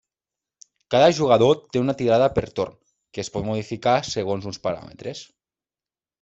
Cada 0.95 1.11
jugador 1.17 1.59
té 1.75 1.81
una 1.83 1.95
tirada 1.99 2.29
per 2.39 2.45
torn, 2.61 2.73
que 3.19 3.23
es 3.25 3.31
pot 3.37 3.47
modificar 3.51 3.95
segons 4.15 4.51
uns 4.53 4.61
paràmetres. 4.67 5.25